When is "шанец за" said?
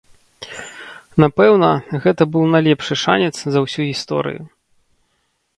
3.03-3.59